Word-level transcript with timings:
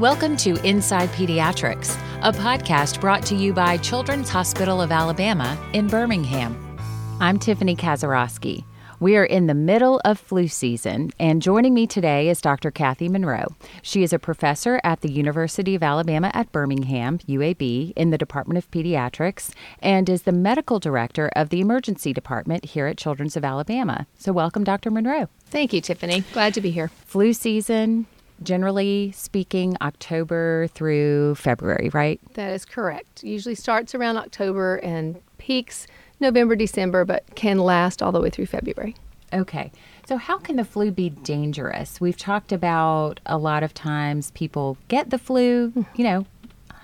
Welcome 0.00 0.36
to 0.38 0.56
Inside 0.66 1.08
Pediatrics, 1.10 1.96
a 2.22 2.32
podcast 2.32 3.00
brought 3.00 3.24
to 3.26 3.36
you 3.36 3.52
by 3.52 3.76
Children's 3.76 4.28
Hospital 4.28 4.82
of 4.82 4.90
Alabama 4.90 5.56
in 5.72 5.86
Birmingham. 5.86 6.76
I'm 7.20 7.38
Tiffany 7.38 7.76
Kazarowski. 7.76 8.64
We 8.98 9.16
are 9.16 9.24
in 9.24 9.46
the 9.46 9.54
middle 9.54 10.00
of 10.04 10.18
flu 10.18 10.48
season, 10.48 11.12
and 11.20 11.40
joining 11.40 11.74
me 11.74 11.86
today 11.86 12.28
is 12.28 12.40
Dr. 12.40 12.72
Kathy 12.72 13.08
Monroe. 13.08 13.54
She 13.82 14.02
is 14.02 14.12
a 14.12 14.18
professor 14.18 14.80
at 14.82 15.00
the 15.02 15.12
University 15.12 15.76
of 15.76 15.84
Alabama 15.84 16.32
at 16.34 16.50
Birmingham, 16.50 17.18
UAB, 17.28 17.92
in 17.94 18.10
the 18.10 18.18
Department 18.18 18.58
of 18.58 18.68
Pediatrics, 18.72 19.52
and 19.78 20.08
is 20.08 20.22
the 20.22 20.32
medical 20.32 20.80
director 20.80 21.30
of 21.36 21.50
the 21.50 21.60
emergency 21.60 22.12
department 22.12 22.64
here 22.64 22.88
at 22.88 22.98
Children's 22.98 23.36
of 23.36 23.44
Alabama. 23.44 24.08
So, 24.18 24.32
welcome, 24.32 24.64
Dr. 24.64 24.90
Monroe. 24.90 25.28
Thank 25.46 25.72
you, 25.72 25.80
Tiffany. 25.80 26.24
Glad 26.32 26.52
to 26.54 26.60
be 26.60 26.72
here. 26.72 26.88
Flu 26.88 27.32
season, 27.32 28.06
generally 28.42 29.12
speaking, 29.12 29.76
October 29.80 30.68
through 30.68 31.34
February, 31.36 31.90
right? 31.92 32.20
That 32.34 32.52
is 32.52 32.64
correct. 32.64 33.22
Usually 33.22 33.54
starts 33.54 33.94
around 33.94 34.16
October 34.16 34.76
and 34.76 35.20
peaks 35.38 35.86
November, 36.20 36.56
December, 36.56 37.04
but 37.04 37.24
can 37.34 37.58
last 37.58 38.02
all 38.02 38.12
the 38.12 38.20
way 38.20 38.30
through 38.30 38.46
February. 38.46 38.94
Okay. 39.32 39.72
So, 40.06 40.16
how 40.16 40.38
can 40.38 40.56
the 40.56 40.64
flu 40.64 40.90
be 40.90 41.10
dangerous? 41.10 42.00
We've 42.00 42.16
talked 42.16 42.52
about 42.52 43.20
a 43.26 43.38
lot 43.38 43.62
of 43.62 43.74
times 43.74 44.30
people 44.32 44.76
get 44.88 45.10
the 45.10 45.18
flu, 45.18 45.70
mm. 45.70 45.86
you 45.96 46.04
know, 46.04 46.26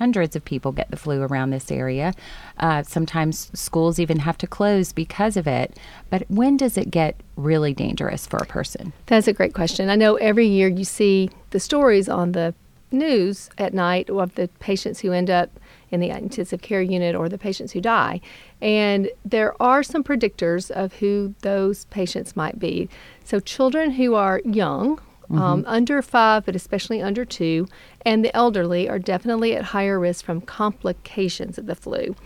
hundreds 0.00 0.34
of 0.34 0.42
people 0.42 0.72
get 0.72 0.90
the 0.90 0.96
flu 0.96 1.20
around 1.22 1.50
this 1.50 1.70
area. 1.70 2.14
Uh, 2.58 2.82
sometimes 2.82 3.50
schools 3.52 4.00
even 4.00 4.18
have 4.20 4.38
to 4.38 4.46
close 4.46 4.94
because 4.94 5.36
of 5.36 5.46
it. 5.46 5.78
But 6.08 6.24
when 6.28 6.56
does 6.56 6.78
it 6.78 6.90
get 6.90 7.20
really 7.36 7.74
dangerous 7.74 8.26
for 8.26 8.38
a 8.38 8.46
person? 8.46 8.94
That's 9.06 9.28
a 9.28 9.34
great 9.34 9.52
question. 9.52 9.90
I 9.90 9.96
know 9.96 10.16
every 10.16 10.46
year 10.46 10.68
you 10.68 10.84
see 10.84 11.28
the 11.50 11.60
stories 11.60 12.08
on 12.08 12.32
the 12.32 12.54
news 12.90 13.50
at 13.58 13.74
night 13.74 14.08
of 14.08 14.34
the 14.36 14.48
patients 14.58 15.00
who 15.00 15.12
end 15.12 15.28
up 15.28 15.50
in 15.90 16.00
the 16.00 16.08
intensive 16.08 16.62
care 16.62 16.80
unit 16.80 17.14
or 17.14 17.28
the 17.28 17.38
patients 17.38 17.72
who 17.72 17.80
die. 17.82 18.22
And 18.62 19.10
there 19.22 19.60
are 19.62 19.82
some 19.82 20.02
predictors 20.02 20.70
of 20.70 20.94
who 20.94 21.34
those 21.42 21.84
patients 21.86 22.34
might 22.34 22.58
be. 22.58 22.88
So, 23.22 23.38
children 23.38 23.92
who 23.92 24.14
are 24.14 24.40
young, 24.44 24.98
Mm-hmm. 25.30 25.40
Um, 25.40 25.64
under 25.68 26.02
five, 26.02 26.44
but 26.44 26.56
especially 26.56 27.00
under 27.00 27.24
two, 27.24 27.68
and 28.04 28.24
the 28.24 28.34
elderly 28.36 28.88
are 28.88 28.98
definitely 28.98 29.54
at 29.54 29.62
higher 29.62 30.00
risk 30.00 30.24
from 30.24 30.40
complications 30.40 31.56
of 31.56 31.66
the 31.66 31.76
flu. 31.76 32.16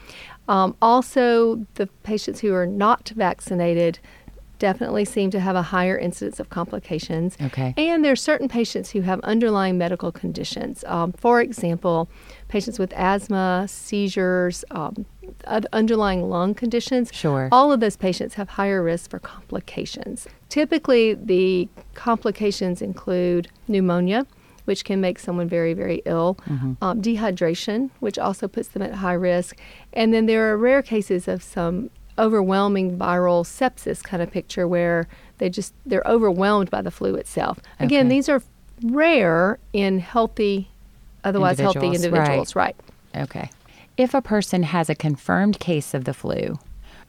Um, 0.48 0.74
also, 0.80 1.66
the 1.74 1.86
patients 2.02 2.40
who 2.40 2.54
are 2.54 2.66
not 2.66 3.10
vaccinated 3.10 3.98
definitely 4.58 5.04
seem 5.04 5.30
to 5.30 5.40
have 5.40 5.56
a 5.56 5.62
higher 5.62 5.98
incidence 5.98 6.40
of 6.40 6.48
complications. 6.48 7.36
Okay. 7.42 7.74
And 7.76 8.02
there 8.02 8.12
are 8.12 8.16
certain 8.16 8.48
patients 8.48 8.90
who 8.90 9.02
have 9.02 9.20
underlying 9.20 9.76
medical 9.76 10.10
conditions. 10.10 10.84
Um, 10.86 11.12
for 11.12 11.42
example, 11.42 12.08
patients 12.48 12.78
with 12.78 12.92
asthma, 12.94 13.66
seizures, 13.68 14.64
um, 14.70 15.04
underlying 15.72 16.30
lung 16.30 16.54
conditions. 16.54 17.10
Sure. 17.12 17.48
All 17.52 17.72
of 17.72 17.80
those 17.80 17.96
patients 17.96 18.34
have 18.34 18.50
higher 18.50 18.82
risk 18.82 19.10
for 19.10 19.18
complications. 19.18 20.26
Typically, 20.54 21.14
the 21.14 21.68
complications 21.94 22.80
include 22.80 23.48
pneumonia, 23.66 24.24
which 24.66 24.84
can 24.84 25.00
make 25.00 25.18
someone 25.18 25.48
very, 25.48 25.74
very 25.74 26.00
ill, 26.04 26.38
mm-hmm. 26.46 26.74
um, 26.80 27.02
dehydration, 27.02 27.90
which 27.98 28.20
also 28.20 28.46
puts 28.46 28.68
them 28.68 28.80
at 28.80 28.94
high 28.94 29.14
risk, 29.14 29.56
and 29.92 30.14
then 30.14 30.26
there 30.26 30.52
are 30.52 30.56
rare 30.56 30.80
cases 30.80 31.26
of 31.26 31.42
some 31.42 31.90
overwhelming 32.18 32.96
viral 32.96 33.44
sepsis 33.44 34.00
kind 34.00 34.22
of 34.22 34.30
picture 34.30 34.68
where 34.68 35.08
they 35.38 35.50
just 35.50 35.74
they're 35.84 36.06
overwhelmed 36.06 36.70
by 36.70 36.80
the 36.80 36.92
flu 36.92 37.16
itself. 37.16 37.58
Again, 37.80 38.06
okay. 38.06 38.14
these 38.14 38.28
are 38.28 38.40
rare 38.84 39.58
in 39.72 39.98
healthy, 39.98 40.70
otherwise 41.24 41.58
healthy 41.58 41.88
individuals, 41.88 42.54
right. 42.54 42.76
right? 43.12 43.24
Okay. 43.24 43.50
If 43.96 44.14
a 44.14 44.22
person 44.22 44.62
has 44.62 44.88
a 44.88 44.94
confirmed 44.94 45.58
case 45.58 45.94
of 45.94 46.04
the 46.04 46.14
flu, 46.14 46.60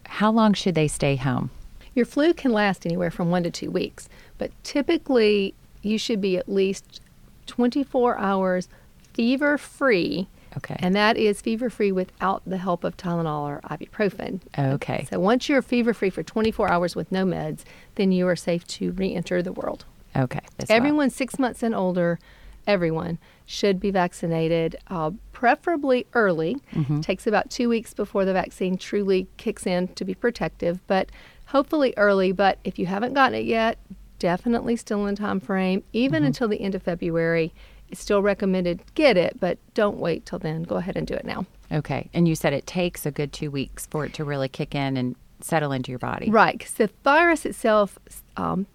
how 0.06 0.32
long 0.32 0.56
should 0.56 0.74
they 0.74 0.88
stay 0.88 1.16
home? 1.16 1.52
Your 1.96 2.06
flu 2.06 2.34
can 2.34 2.52
last 2.52 2.86
anywhere 2.86 3.10
from 3.10 3.32
one 3.32 3.44
to 3.44 3.50
two 3.50 3.72
weeks, 3.72 4.08
but 4.38 4.52
typically 4.64 5.56
you 5.82 5.98
should 5.98 6.22
be 6.22 6.38
at 6.38 6.50
least 6.50 7.02
24 7.48 8.18
hours 8.18 8.68
fever 9.14 9.58
free. 9.58 10.28
Okay. 10.58 10.76
And 10.80 10.96
that 10.96 11.18
is 11.18 11.42
fever 11.42 11.70
free 11.70 11.92
without 11.92 12.42
the 12.46 12.58
help 12.58 12.84
of 12.84 12.96
Tylenol 12.98 13.48
or 13.48 13.62
ibuprofen. 13.70 14.42
Okay. 14.58 15.08
So 15.10 15.20
once 15.20 15.50
you're 15.50 15.62
fever 15.62 15.94
free 15.94 16.10
for 16.10 16.24
24 16.24 16.70
hours 16.70 16.96
with 16.96 17.12
no 17.12 17.26
meds, 17.26 17.64
then 17.96 18.12
you 18.12 18.28
are 18.28 18.36
safe 18.36 18.66
to 18.68 18.92
re 18.92 19.14
enter 19.14 19.42
the 19.42 19.52
world. 19.52 19.86
Okay. 20.16 20.40
Everyone 20.70 21.10
six 21.10 21.38
months 21.40 21.62
and 21.62 21.76
older, 21.76 22.20
everyone 22.68 23.20
should 23.46 23.80
be 23.80 23.92
vaccinated, 23.92 24.76
uh, 24.88 25.12
preferably 25.34 26.08
early. 26.14 26.58
Mm-hmm. 26.74 27.02
Takes 27.02 27.28
about 27.28 27.50
two 27.50 27.70
weeks 27.70 27.94
before 27.94 28.26
the 28.26 28.34
vaccine 28.34 28.78
truly 28.78 29.28
kicks 29.38 29.68
in 29.68 29.90
to 29.90 30.06
be 30.06 30.16
protective, 30.16 30.80
but 30.88 31.10
hopefully 31.48 31.94
early. 31.98 32.32
But 32.32 32.60
if 32.64 32.78
you 32.80 32.86
haven't 32.86 33.14
gotten 33.14 33.38
it 33.38 33.46
yet, 33.46 33.78
definitely 34.20 34.76
still 34.76 35.06
in 35.06 35.16
time 35.16 35.40
frame, 35.40 35.84
even 35.94 36.20
mm-hmm. 36.20 36.28
until 36.28 36.48
the 36.48 36.62
end 36.62 36.76
of 36.76 36.84
February. 36.84 37.54
It's 37.90 38.02
still 38.02 38.22
recommended 38.22 38.82
get 38.96 39.16
it, 39.16 39.40
but 39.40 39.60
don't 39.76 39.98
wait 39.98 40.26
till 40.26 40.40
then. 40.40 40.64
Go 40.64 40.78
ahead 40.78 40.98
and 40.98 41.06
do 41.06 41.14
it 41.14 41.26
now. 41.26 41.46
Okay. 41.72 42.10
And 42.14 42.28
you 42.28 42.36
said 42.36 42.54
it 42.54 42.66
takes 42.66 43.06
a 43.06 43.12
good 43.12 43.32
two 43.32 43.52
weeks 43.52 43.86
for 43.86 44.06
it 44.06 44.14
to 44.16 44.24
really 44.24 44.50
kick 44.50 44.74
in 44.74 44.98
and 44.98 45.16
settle 45.42 45.72
into 45.72 45.92
your 45.92 46.00
body. 46.00 46.30
Right. 46.30 46.58
Because 46.58 46.74
the 46.74 46.90
virus 47.04 47.46
itself 47.46 48.00
um, 48.38 48.66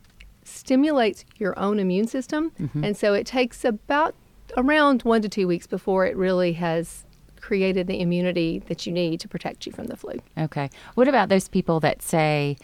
stimulates 0.45 1.25
your 1.37 1.59
own 1.59 1.81
immune 1.81 2.07
system. 2.07 2.53
Mm-hmm. 2.61 2.85
And 2.85 2.97
so 2.97 3.15
it 3.15 3.27
takes 3.27 3.65
about 3.65 4.15
around 4.57 5.03
one 5.03 5.23
to 5.23 5.29
two 5.29 5.47
weeks 5.47 5.67
before 5.67 6.07
it 6.07 6.17
really 6.17 6.53
has 6.55 7.05
created 7.41 7.87
the 7.87 8.01
immunity 8.01 8.63
that 8.69 8.87
you 8.87 8.93
need 8.93 9.21
to 9.21 9.29
protect 9.29 9.67
you 9.67 9.73
from 9.73 9.87
the 9.87 9.97
flu. 9.97 10.15
Okay. 10.39 10.71
What 10.95 11.09
about 11.09 11.29
those 11.29 11.49
people 11.49 11.81
that 11.81 12.03
say, 12.03 12.57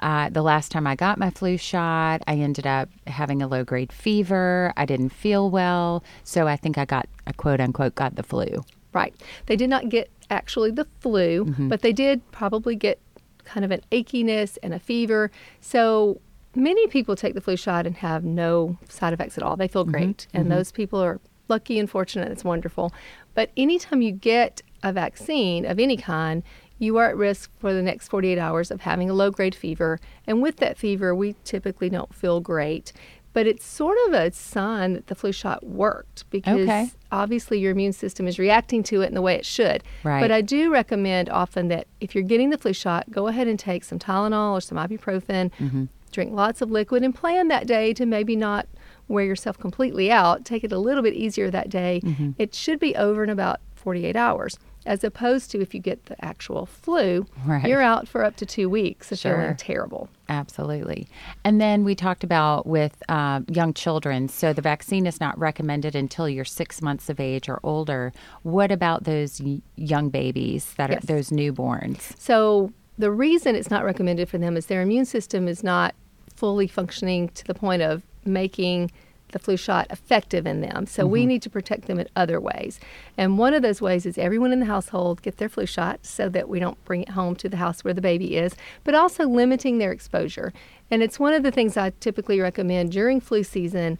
uh, 0.00 0.30
the 0.30 0.42
last 0.42 0.70
time 0.70 0.86
I 0.86 0.94
got 0.94 1.18
my 1.18 1.30
flu 1.30 1.56
shot, 1.56 2.22
I 2.26 2.34
ended 2.36 2.66
up 2.66 2.88
having 3.06 3.42
a 3.42 3.48
low 3.48 3.64
grade 3.64 3.92
fever. 3.92 4.72
I 4.76 4.86
didn't 4.86 5.10
feel 5.10 5.50
well. 5.50 6.04
So 6.24 6.46
I 6.46 6.56
think 6.56 6.78
I 6.78 6.84
got, 6.84 7.08
a 7.26 7.32
quote 7.32 7.60
unquote, 7.60 7.94
got 7.94 8.14
the 8.14 8.22
flu. 8.22 8.64
Right. 8.92 9.14
They 9.46 9.56
did 9.56 9.70
not 9.70 9.88
get 9.88 10.10
actually 10.30 10.70
the 10.70 10.86
flu, 11.00 11.46
mm-hmm. 11.46 11.68
but 11.68 11.82
they 11.82 11.92
did 11.92 12.30
probably 12.30 12.76
get 12.76 13.00
kind 13.44 13.64
of 13.64 13.70
an 13.70 13.80
achiness 13.90 14.58
and 14.62 14.74
a 14.74 14.78
fever. 14.78 15.30
So 15.60 16.20
many 16.54 16.86
people 16.86 17.16
take 17.16 17.34
the 17.34 17.40
flu 17.40 17.56
shot 17.56 17.86
and 17.86 17.96
have 17.96 18.24
no 18.24 18.78
side 18.88 19.12
effects 19.12 19.36
at 19.38 19.42
all. 19.42 19.56
They 19.56 19.68
feel 19.68 19.82
mm-hmm. 19.82 19.92
great. 19.92 20.18
Mm-hmm. 20.18 20.36
And 20.36 20.46
mm-hmm. 20.46 20.54
those 20.54 20.72
people 20.72 21.02
are 21.02 21.20
lucky 21.48 21.78
and 21.78 21.90
fortunate. 21.90 22.30
It's 22.30 22.44
wonderful. 22.44 22.92
But 23.34 23.50
anytime 23.56 24.02
you 24.02 24.12
get 24.12 24.62
a 24.82 24.92
vaccine 24.92 25.64
of 25.64 25.78
any 25.78 25.96
kind, 25.96 26.42
you 26.78 26.96
are 26.96 27.08
at 27.08 27.16
risk 27.16 27.50
for 27.58 27.72
the 27.72 27.82
next 27.82 28.08
48 28.08 28.38
hours 28.38 28.70
of 28.70 28.82
having 28.82 29.10
a 29.10 29.14
low 29.14 29.30
grade 29.30 29.54
fever. 29.54 29.98
And 30.26 30.40
with 30.42 30.56
that 30.58 30.78
fever, 30.78 31.14
we 31.14 31.34
typically 31.44 31.90
don't 31.90 32.14
feel 32.14 32.40
great. 32.40 32.92
But 33.32 33.46
it's 33.46 33.64
sort 33.64 33.98
of 34.06 34.14
a 34.14 34.32
sign 34.32 34.94
that 34.94 35.08
the 35.08 35.14
flu 35.14 35.32
shot 35.32 35.64
worked 35.64 36.28
because 36.30 36.60
okay. 36.60 36.90
obviously 37.12 37.58
your 37.58 37.72
immune 37.72 37.92
system 37.92 38.26
is 38.26 38.38
reacting 38.38 38.82
to 38.84 39.02
it 39.02 39.08
in 39.08 39.14
the 39.14 39.22
way 39.22 39.34
it 39.34 39.44
should. 39.44 39.84
Right. 40.02 40.20
But 40.20 40.32
I 40.32 40.40
do 40.40 40.72
recommend 40.72 41.28
often 41.28 41.68
that 41.68 41.86
if 42.00 42.14
you're 42.14 42.24
getting 42.24 42.50
the 42.50 42.58
flu 42.58 42.72
shot, 42.72 43.10
go 43.10 43.28
ahead 43.28 43.46
and 43.46 43.58
take 43.58 43.84
some 43.84 43.98
Tylenol 43.98 44.52
or 44.52 44.60
some 44.60 44.78
ibuprofen, 44.78 45.52
mm-hmm. 45.52 45.84
drink 46.10 46.32
lots 46.32 46.62
of 46.62 46.70
liquid, 46.70 47.02
and 47.02 47.14
plan 47.14 47.48
that 47.48 47.66
day 47.66 47.92
to 47.94 48.06
maybe 48.06 48.34
not 48.34 48.66
wear 49.08 49.24
yourself 49.24 49.58
completely 49.58 50.10
out. 50.10 50.44
Take 50.44 50.64
it 50.64 50.72
a 50.72 50.78
little 50.78 51.02
bit 51.02 51.14
easier 51.14 51.50
that 51.50 51.68
day. 51.68 52.00
Mm-hmm. 52.04 52.30
It 52.38 52.54
should 52.54 52.78
be 52.78 52.94
over 52.96 53.24
in 53.24 53.30
about 53.30 53.60
48 53.74 54.16
hours 54.16 54.58
as 54.88 55.04
opposed 55.04 55.50
to 55.50 55.60
if 55.60 55.74
you 55.74 55.80
get 55.80 56.06
the 56.06 56.24
actual 56.24 56.64
flu, 56.64 57.26
right. 57.44 57.66
you're 57.68 57.82
out 57.82 58.08
for 58.08 58.24
up 58.24 58.36
to 58.36 58.46
two 58.46 58.70
weeks 58.70 59.12
if 59.12 59.18
sure. 59.18 59.36
feeling 59.36 59.56
terrible. 59.56 60.08
Absolutely. 60.30 61.06
And 61.44 61.60
then 61.60 61.84
we 61.84 61.94
talked 61.94 62.24
about 62.24 62.66
with 62.66 63.02
uh, 63.08 63.40
young 63.48 63.74
children. 63.74 64.28
So 64.28 64.54
the 64.54 64.62
vaccine 64.62 65.06
is 65.06 65.20
not 65.20 65.38
recommended 65.38 65.94
until 65.94 66.26
you're 66.26 66.46
six 66.46 66.80
months 66.80 67.10
of 67.10 67.20
age 67.20 67.50
or 67.50 67.60
older. 67.62 68.12
What 68.42 68.72
about 68.72 69.04
those 69.04 69.42
y- 69.42 69.60
young 69.76 70.08
babies 70.08 70.72
that 70.78 70.90
yes. 70.90 71.04
are 71.04 71.06
those 71.06 71.28
newborns? 71.28 72.18
So 72.18 72.72
the 72.96 73.10
reason 73.10 73.56
it's 73.56 73.70
not 73.70 73.84
recommended 73.84 74.28
for 74.30 74.38
them 74.38 74.56
is 74.56 74.66
their 74.66 74.80
immune 74.80 75.04
system 75.04 75.48
is 75.48 75.62
not 75.62 75.94
fully 76.34 76.66
functioning 76.66 77.28
to 77.30 77.44
the 77.44 77.54
point 77.54 77.82
of 77.82 78.02
making 78.28 78.90
the 79.32 79.38
flu 79.38 79.56
shot 79.56 79.86
effective 79.90 80.46
in 80.46 80.60
them. 80.60 80.86
So 80.86 81.02
mm-hmm. 81.02 81.12
we 81.12 81.26
need 81.26 81.42
to 81.42 81.50
protect 81.50 81.86
them 81.86 81.98
in 81.98 82.08
other 82.16 82.40
ways. 82.40 82.80
And 83.16 83.38
one 83.38 83.54
of 83.54 83.62
those 83.62 83.80
ways 83.80 84.06
is 84.06 84.18
everyone 84.18 84.52
in 84.52 84.60
the 84.60 84.66
household 84.66 85.22
get 85.22 85.36
their 85.36 85.48
flu 85.48 85.66
shot 85.66 86.04
so 86.04 86.28
that 86.30 86.48
we 86.48 86.60
don't 86.60 86.82
bring 86.84 87.02
it 87.02 87.10
home 87.10 87.36
to 87.36 87.48
the 87.48 87.58
house 87.58 87.84
where 87.84 87.94
the 87.94 88.00
baby 88.00 88.36
is, 88.36 88.54
but 88.84 88.94
also 88.94 89.28
limiting 89.28 89.78
their 89.78 89.92
exposure. 89.92 90.52
And 90.90 91.02
it's 91.02 91.20
one 91.20 91.34
of 91.34 91.42
the 91.42 91.50
things 91.50 91.76
I 91.76 91.90
typically 92.00 92.40
recommend 92.40 92.92
during 92.92 93.20
flu 93.20 93.42
season. 93.42 93.98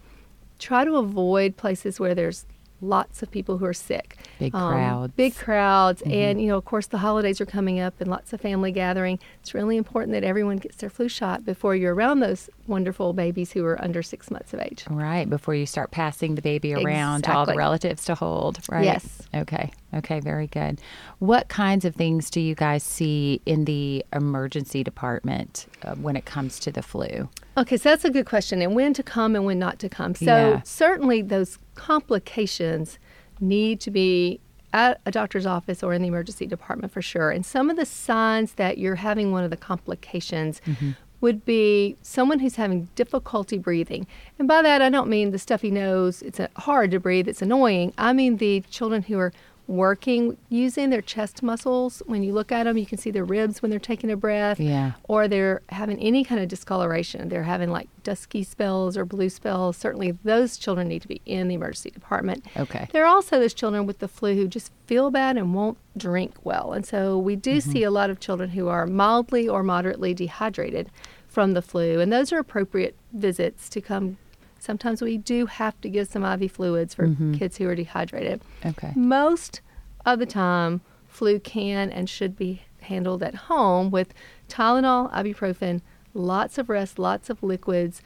Try 0.57 0.83
to 0.83 0.95
avoid 0.95 1.57
places 1.57 1.99
where 1.99 2.15
there's 2.15 2.45
lots 2.81 3.21
of 3.21 3.31
people 3.31 3.57
who 3.57 3.65
are 3.65 3.73
sick. 3.73 4.17
Big 4.39 4.53
um, 4.55 4.73
crowds. 4.73 5.13
Big 5.15 5.35
crowds. 5.35 6.01
Mm-hmm. 6.01 6.11
And, 6.11 6.41
you 6.41 6.47
know, 6.47 6.57
of 6.57 6.65
course, 6.65 6.87
the 6.87 6.99
holidays 6.99 7.41
are 7.41 7.45
coming 7.45 7.79
up 7.79 7.99
and 7.99 8.09
lots 8.09 8.33
of 8.33 8.41
family 8.41 8.71
gathering. 8.71 9.19
It's 9.41 9.53
really 9.53 9.77
important 9.77 10.13
that 10.13 10.23
everyone 10.23 10.57
gets 10.57 10.77
their 10.77 10.89
flu 10.89 11.09
shot 11.09 11.45
before 11.45 11.75
you're 11.75 11.93
around 11.93 12.19
those 12.19 12.49
wonderful 12.67 13.13
babies 13.13 13.51
who 13.51 13.65
are 13.65 13.81
under 13.81 14.01
six 14.01 14.31
months 14.31 14.53
of 14.53 14.59
age. 14.59 14.85
Right. 14.89 15.29
Before 15.29 15.55
you 15.55 15.65
start 15.65 15.91
passing 15.91 16.35
the 16.35 16.41
baby 16.41 16.73
around 16.73 17.19
exactly. 17.19 17.21
to 17.21 17.37
all 17.37 17.45
the 17.45 17.55
relatives 17.55 18.05
to 18.05 18.15
hold. 18.15 18.59
Right. 18.69 18.85
Yes. 18.85 19.23
Okay. 19.33 19.71
Okay. 19.93 20.19
Very 20.19 20.47
good. 20.47 20.79
What 21.19 21.49
kinds 21.49 21.85
of 21.85 21.95
things 21.95 22.29
do 22.29 22.39
you 22.39 22.55
guys 22.55 22.83
see 22.83 23.41
in 23.45 23.65
the 23.65 24.05
emergency 24.13 24.83
department 24.83 25.67
uh, 25.83 25.95
when 25.95 26.15
it 26.15 26.25
comes 26.25 26.59
to 26.59 26.71
the 26.71 26.81
flu? 26.81 27.29
Okay, 27.59 27.75
so 27.75 27.89
that's 27.89 28.05
a 28.05 28.09
good 28.09 28.25
question, 28.25 28.61
and 28.61 28.73
when 28.73 28.93
to 28.93 29.03
come 29.03 29.35
and 29.35 29.45
when 29.45 29.59
not 29.59 29.79
to 29.79 29.89
come. 29.89 30.15
So 30.15 30.25
yeah. 30.25 30.61
certainly 30.63 31.21
those 31.21 31.59
complications 31.75 32.97
need 33.41 33.81
to 33.81 33.91
be 33.91 34.39
at 34.71 35.01
a 35.05 35.11
doctor's 35.11 35.45
office 35.45 35.83
or 35.83 35.93
in 35.93 36.01
the 36.01 36.07
emergency 36.07 36.45
department 36.45 36.93
for 36.93 37.01
sure. 37.01 37.31
And 37.31 37.45
some 37.45 37.69
of 37.69 37.75
the 37.75 37.85
signs 37.85 38.53
that 38.53 38.77
you're 38.77 38.95
having 38.95 39.33
one 39.33 39.43
of 39.43 39.49
the 39.49 39.57
complications 39.57 40.61
mm-hmm. 40.65 40.91
would 41.19 41.43
be 41.43 41.97
someone 42.01 42.39
who's 42.39 42.55
having 42.55 42.87
difficulty 42.95 43.57
breathing. 43.57 44.07
And 44.37 44.47
by 44.47 44.61
that, 44.61 44.81
I 44.81 44.89
don't 44.89 45.09
mean 45.09 45.31
the 45.31 45.39
stuffy 45.39 45.71
nose, 45.71 46.21
it's 46.21 46.39
hard 46.57 46.91
to 46.91 46.99
breathe, 46.99 47.27
it's 47.27 47.41
annoying. 47.41 47.93
I 47.97 48.13
mean 48.13 48.37
the 48.37 48.61
children 48.69 49.03
who 49.03 49.19
are 49.19 49.33
working 49.69 50.35
using 50.49 50.89
their 50.89 51.01
chest 51.01 51.43
muscles. 51.43 52.01
When 52.07 52.23
you 52.23 52.33
look 52.33 52.51
at 52.51 52.63
them, 52.63 52.75
you 52.75 52.87
can 52.87 52.97
see 52.97 53.11
their 53.11 53.23
ribs 53.23 53.61
when 53.61 53.69
they're 53.69 53.79
taking 53.79 54.09
a 54.09 54.17
breath. 54.17 54.59
Yeah. 54.59 54.93
Or 55.03 55.27
they're 55.27 55.61
having 55.69 55.99
any 55.99 56.23
kind 56.23 56.41
of 56.41 56.47
discoloration. 56.47 57.29
They're 57.29 57.43
having 57.43 57.69
like 57.69 57.87
dusky 58.01 58.43
spells 58.43 58.97
or 58.97 59.05
blue 59.05 59.29
spells. 59.29 59.77
Certainly, 59.77 60.17
those 60.23 60.57
children 60.57 60.87
need 60.87 61.03
to 61.03 61.07
be 61.07 61.21
in 61.25 61.47
the 61.47 61.53
emergency 61.53 61.91
department. 61.91 62.45
Okay. 62.57 62.87
There 62.91 63.03
are 63.03 63.15
also 63.15 63.39
those 63.39 63.53
children 63.53 63.85
with 63.85 63.99
the 63.99 64.07
flu 64.07 64.35
who 64.35 64.47
just 64.47 64.71
feel 64.87 65.11
bad 65.11 65.37
and 65.37 65.53
won't 65.53 65.77
drink 65.95 66.33
well. 66.43 66.73
And 66.73 66.83
so 66.83 67.17
we 67.17 67.35
do 67.35 67.57
mm-hmm. 67.57 67.71
see 67.71 67.83
a 67.83 67.91
lot 67.91 68.09
of 68.09 68.19
children 68.19 68.49
who 68.49 68.67
are 68.69 68.87
mildly 68.87 69.47
or 69.47 69.61
moderately 69.61 70.15
dehydrated 70.15 70.89
from 71.27 71.51
the 71.53 71.61
flu. 71.61 71.99
And 71.99 72.11
those 72.11 72.33
are 72.33 72.39
appropriate 72.39 72.95
visits 73.13 73.69
to 73.69 73.81
come 73.81 74.17
Sometimes 74.59 75.01
we 75.01 75.17
do 75.17 75.45
have 75.45 75.79
to 75.81 75.89
give 75.89 76.07
some 76.07 76.23
IV 76.23 76.51
fluids 76.51 76.93
for 76.93 77.07
mm-hmm. 77.07 77.33
kids 77.33 77.57
who 77.57 77.67
are 77.67 77.75
dehydrated. 77.75 78.41
Okay. 78.65 78.91
Most 78.95 79.61
of 80.05 80.19
the 80.19 80.25
time, 80.25 80.81
flu 81.07 81.39
can 81.39 81.89
and 81.89 82.09
should 82.09 82.37
be 82.37 82.61
handled 82.81 83.23
at 83.23 83.35
home 83.35 83.91
with 83.91 84.13
Tylenol, 84.47 85.11
ibuprofen, 85.13 85.81
lots 86.13 86.57
of 86.57 86.69
rest, 86.69 86.99
lots 86.99 87.29
of 87.29 87.43
liquids. 87.43 88.01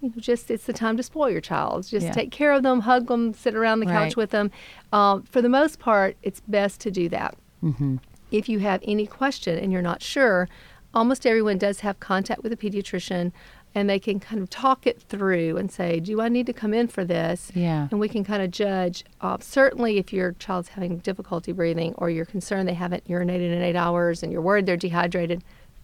You 0.00 0.08
know, 0.08 0.14
just 0.18 0.50
it's 0.50 0.64
the 0.64 0.72
time 0.72 0.96
to 0.96 1.02
spoil 1.02 1.30
your 1.30 1.40
child. 1.40 1.86
Just 1.86 2.06
yeah. 2.06 2.12
take 2.12 2.30
care 2.30 2.52
of 2.52 2.62
them, 2.62 2.80
hug 2.80 3.06
them, 3.06 3.34
sit 3.34 3.54
around 3.54 3.80
the 3.80 3.86
couch 3.86 4.16
with 4.16 4.30
them. 4.30 4.50
Um, 4.92 5.22
for 5.22 5.40
the 5.40 5.48
most 5.48 5.78
part, 5.78 6.16
it's 6.22 6.40
best 6.40 6.80
to 6.80 6.90
do 6.90 7.08
that. 7.10 7.36
Mm-hmm. 7.62 7.96
If 8.30 8.48
you 8.48 8.58
have 8.60 8.80
any 8.84 9.06
question 9.06 9.58
and 9.58 9.72
you're 9.72 9.82
not 9.82 10.02
sure, 10.02 10.48
almost 10.94 11.26
everyone 11.26 11.58
does 11.58 11.80
have 11.80 12.00
contact 12.00 12.42
with 12.42 12.52
a 12.52 12.56
pediatrician 12.56 13.32
and 13.74 13.88
they 13.88 13.98
can 13.98 14.20
kind 14.20 14.40
of 14.40 14.50
talk 14.50 14.86
it 14.86 15.00
through 15.00 15.56
and 15.56 15.70
say, 15.70 16.00
"Do 16.00 16.20
I 16.20 16.28
need 16.28 16.46
to 16.46 16.52
come 16.52 16.74
in 16.74 16.88
for 16.88 17.04
this?" 17.04 17.50
Yeah. 17.54 17.88
And 17.90 18.00
we 18.00 18.08
can 18.08 18.24
kind 18.24 18.42
of 18.42 18.50
judge. 18.50 19.04
Uh, 19.20 19.38
certainly, 19.40 19.98
if 19.98 20.12
your 20.12 20.32
child's 20.32 20.68
having 20.70 20.98
difficulty 20.98 21.52
breathing 21.52 21.94
or 21.98 22.10
you're 22.10 22.24
concerned 22.24 22.68
they 22.68 22.74
haven't 22.74 23.06
urinated 23.08 23.52
in 23.52 23.62
eight 23.62 23.76
hours 23.76 24.22
and 24.22 24.32
you're 24.32 24.42
worried 24.42 24.66
they're 24.66 24.76
dehydrated, 24.76 25.42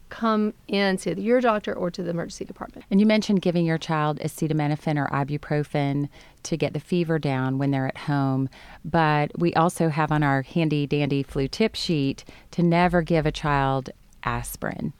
come 0.09 0.55
in 0.67 0.97
to 0.99 1.21
your 1.21 1.41
doctor 1.41 1.73
or 1.73 1.91
to 1.91 2.03
the 2.03 2.11
emergency 2.11 2.45
department. 2.45 2.85
And 2.91 3.01
you 3.01 3.07
mentioned 3.07 3.43
giving 3.43 3.65
your 3.65 3.79
child 3.79 4.19
acetaminophen 4.21 4.97
or 4.97 5.09
ibuprofen 5.09 6.09
to 6.45 6.57
get 6.57 6.73
the 6.73 6.81
fever 6.81 7.19
down 7.19 7.59
when 7.59 7.71
they're 7.71 7.87
at 7.87 7.99
home, 7.99 8.49
but 8.85 9.39
we 9.39 9.53
also 9.55 9.89
have 9.89 10.11
on 10.13 10.23
our 10.23 10.43
handy 10.43 10.87
dandy 10.87 11.23
flu 11.23 11.49
tip 11.49 11.75
sheet 11.75 12.25
to 12.53 12.63
never 12.63 13.03
give 13.03 13.27
a 13.27 13.33
child 13.33 13.91
aspirin. 14.25 14.93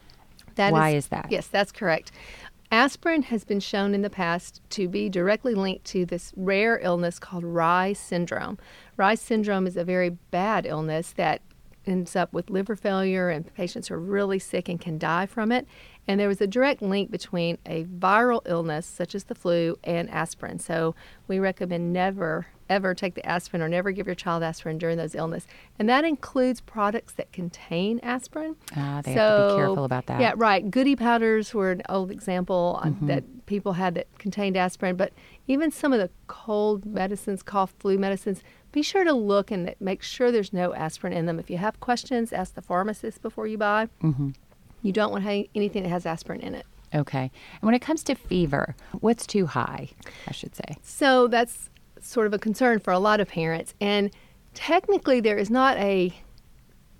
That 0.57 0.73
Why 0.73 0.91
is, 0.91 1.05
is 1.05 1.09
that? 1.11 1.29
Yes, 1.31 1.47
that's 1.47 1.71
correct. 1.71 2.11
Aspirin 2.71 3.23
has 3.23 3.45
been 3.45 3.61
shown 3.61 3.95
in 3.95 4.03
the 4.03 4.11
past 4.11 4.61
to 4.71 4.89
be 4.89 5.09
directly 5.09 5.55
linked 5.55 5.87
to 5.87 6.05
this 6.05 6.35
rare 6.37 6.79
illness 6.81 7.19
called 7.19 7.43
Reye 7.43 7.97
syndrome. 7.97 8.59
Reye 8.99 9.19
syndrome 9.19 9.67
is 9.67 9.77
a 9.77 9.85
very 9.85 10.11
bad 10.11 10.67
illness 10.67 11.13
that 11.13 11.41
ends 11.89 12.15
up 12.15 12.33
with 12.33 12.51
liver 12.51 12.77
failure, 12.77 13.31
and 13.31 13.53
patients 13.55 13.91
are 13.91 13.99
really 13.99 14.39
sick 14.39 14.69
and 14.69 14.81
can 14.81 14.99
die 14.99 15.27
from 15.27 15.51
it. 15.51 15.67
And 16.07 16.21
there 16.21 16.29
was 16.29 16.41
a 16.41 16.47
direct 16.47 16.81
link 16.83 17.11
between 17.11 17.59
a 17.67 17.85
viral 17.85 18.43
illness, 18.47 18.87
such 18.87 19.15
as 19.15 19.25
the 19.25 19.35
flu, 19.35 19.77
and 19.85 20.09
aspirin. 20.11 20.59
So 20.59 20.95
we 21.27 21.39
recommend 21.39 21.93
never 21.93 22.47
ever 22.69 22.95
take 22.95 23.15
the 23.15 23.25
aspirin 23.27 23.63
or 23.63 23.69
never 23.69 23.91
give 23.93 24.07
your 24.07 24.15
child 24.15 24.43
aspirin 24.43 24.79
during 24.79 24.99
those 24.99 25.15
illness. 25.15 25.47
And 25.79 25.89
that 25.89 26.05
includes 26.05 26.61
products 26.61 27.15
that 27.15 27.33
contain 27.33 27.99
aspirin. 28.01 28.57
Ah, 28.77 29.01
they 29.03 29.15
so, 29.15 29.21
have 29.21 29.49
to 29.49 29.55
be 29.55 29.61
careful 29.61 29.85
about 29.85 30.07
that. 30.07 30.21
Yeah, 30.21 30.35
right. 30.37 30.71
Goody 30.71 30.97
powders 30.97 31.55
were 31.55 31.73
an 31.73 31.83
old 31.89 32.11
example 32.11 32.81
mm-hmm. 32.85 33.07
that 33.07 33.25
people 33.47 33.75
had 33.75 33.95
that 33.95 34.07
contained 34.19 34.57
aspirin, 34.57 34.97
but 34.97 35.13
even 35.49 35.71
some 35.73 35.93
of 35.93 35.99
the 35.99 36.11
cold 36.29 36.87
medicines, 36.87 37.43
cough, 37.43 37.75
flu 37.79 37.99
medicines, 37.99 38.43
be 38.71 38.83
sure 38.83 39.03
to 39.03 39.13
look 39.13 39.51
and 39.51 39.75
make 39.81 40.03
sure 40.03 40.31
there's 40.31 40.53
no 40.53 40.75
aspirin 40.75 41.15
in 41.15 41.27
them. 41.27 41.41
If 41.41 41.51
you 41.51 41.57
have 41.57 41.81
questions, 41.81 42.33
ask 42.33 42.55
the 42.55 42.63
pharmacist 42.63 43.23
before 43.23 43.47
you 43.47 43.59
buy. 43.59 43.89
Mm-hmm. 44.03 44.31
You 44.83 44.93
don't 44.93 45.11
want 45.11 45.25
anything 45.55 45.83
that 45.83 45.89
has 45.89 46.07
aspirin 46.07 46.41
in 46.41 46.55
it. 46.55 46.67
Okay. 46.95 47.31
And 47.61 47.63
when 47.63 47.75
it 47.75 47.81
comes 47.81 48.03
to 48.05 48.15
fever, 48.15 48.77
what's 49.01 49.27
too 49.27 49.47
high, 49.47 49.89
I 50.27 50.33
should 50.33 50.55
say? 50.55 50.77
So 50.83 51.27
that's 51.27 51.71
sort 52.01 52.27
of 52.27 52.35
a 52.35 52.39
concern 52.39 52.79
for 52.79 52.93
a 52.93 52.99
lot 52.99 53.19
of 53.21 53.29
parents. 53.29 53.75
And 53.81 54.11
technically, 54.55 55.21
there 55.21 55.37
is 55.37 55.51
not 55.51 55.77
a 55.79 56.15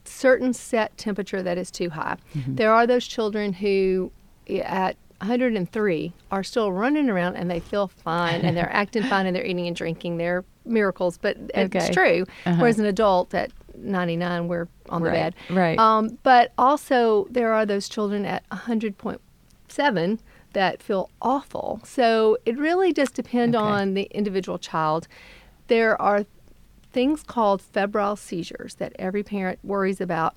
certain 0.05 0.55
set 0.55 0.97
temperature 0.97 1.43
that 1.43 1.59
is 1.59 1.71
too 1.71 1.91
high. 1.91 2.17
Mm-hmm. 2.35 2.57
There 2.57 2.73
are 2.73 2.87
those 2.87 3.07
children 3.07 3.53
who, 3.53 4.11
at 4.49 4.97
103, 5.21 6.13
are 6.31 6.45
still 6.45 6.73
running 6.73 7.11
around 7.11 7.37
and 7.37 7.51
they 7.51 7.61
feel 7.61 7.89
fine 7.89 8.43
and 8.43 8.57
they're 8.57 8.73
acting 8.73 9.03
fine 9.05 9.27
and 9.27 9.35
they're 9.35 9.45
eating 9.45 9.67
and 9.67 9.77
drinking. 9.77 10.17
They're 10.19 10.45
miracles, 10.65 11.19
but 11.19 11.37
okay. 11.57 11.79
it's 11.79 11.91
true. 11.91 12.25
Uh-huh. 12.47 12.57
Whereas 12.59 12.79
an 12.79 12.87
adult 12.87 13.35
at 13.35 13.51
99, 13.77 14.49
we're 14.49 14.69
on 14.89 15.03
the 15.03 15.11
right. 15.11 15.35
bed. 15.35 15.57
Right. 15.57 15.79
Um, 15.79 16.19
but 16.23 16.53
also, 16.59 17.27
there 17.31 17.53
are 17.53 17.67
those 17.67 17.89
children 17.89 18.25
at 18.25 18.49
100.7 18.51 20.19
that 20.53 20.83
feel 20.83 21.11
awful. 21.21 21.81
So 21.85 22.39
it 22.47 22.57
really 22.59 22.93
does 22.93 23.11
depend 23.11 23.55
okay. 23.55 23.65
on 23.65 23.95
the 23.95 24.09
individual 24.11 24.59
child. 24.59 25.09
There 25.67 26.01
are 26.01 26.25
things 26.93 27.23
called 27.23 27.61
febrile 27.61 28.17
seizures 28.17 28.75
that 28.77 28.93
every 28.99 29.23
parent 29.23 29.59
worries 29.63 30.01
about. 30.01 30.37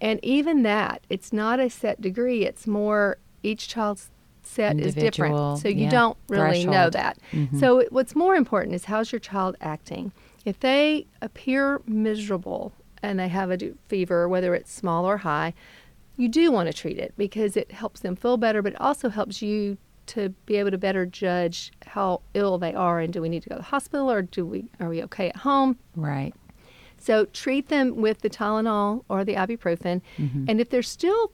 And 0.00 0.18
even 0.24 0.62
that, 0.62 1.04
it's 1.10 1.32
not 1.32 1.60
a 1.60 1.68
set 1.68 2.00
degree, 2.00 2.46
it's 2.46 2.66
more 2.66 3.18
each 3.42 3.68
child's 3.68 4.10
set 4.50 4.72
Individual, 4.72 5.06
is 5.06 5.14
different. 5.14 5.58
So 5.58 5.68
you 5.68 5.84
yeah, 5.84 5.90
don't 5.90 6.18
really 6.28 6.62
threshold. 6.64 6.74
know 6.74 6.90
that. 6.90 7.18
Mm-hmm. 7.32 7.58
So 7.58 7.84
what's 7.90 8.14
more 8.14 8.34
important 8.34 8.74
is 8.74 8.86
how's 8.86 9.12
your 9.12 9.20
child 9.20 9.56
acting? 9.60 10.12
If 10.44 10.60
they 10.60 11.06
appear 11.22 11.80
miserable 11.86 12.72
and 13.02 13.18
they 13.18 13.28
have 13.28 13.50
a 13.50 13.58
fever, 13.88 14.28
whether 14.28 14.54
it's 14.54 14.72
small 14.72 15.04
or 15.04 15.18
high, 15.18 15.54
you 16.16 16.28
do 16.28 16.50
want 16.52 16.66
to 16.68 16.72
treat 16.72 16.98
it 16.98 17.14
because 17.16 17.56
it 17.56 17.72
helps 17.72 18.00
them 18.00 18.16
feel 18.16 18.36
better, 18.36 18.62
but 18.62 18.72
it 18.72 18.80
also 18.80 19.08
helps 19.08 19.40
you 19.40 19.78
to 20.06 20.30
be 20.44 20.56
able 20.56 20.72
to 20.72 20.78
better 20.78 21.06
judge 21.06 21.72
how 21.86 22.20
ill 22.34 22.58
they 22.58 22.74
are 22.74 22.98
and 22.98 23.12
do 23.12 23.22
we 23.22 23.28
need 23.28 23.42
to 23.44 23.48
go 23.48 23.54
to 23.54 23.60
the 23.60 23.66
hospital 23.66 24.10
or 24.10 24.22
do 24.22 24.44
we 24.44 24.68
are 24.80 24.88
we 24.88 25.02
okay 25.04 25.28
at 25.28 25.36
home? 25.36 25.78
Right. 25.94 26.34
So 26.98 27.24
treat 27.26 27.68
them 27.68 27.96
with 27.96 28.20
the 28.20 28.28
Tylenol 28.28 29.04
or 29.08 29.24
the 29.24 29.34
ibuprofen, 29.34 30.02
mm-hmm. 30.18 30.44
and 30.48 30.60
if 30.60 30.68
they're 30.68 30.82
still 30.82 31.32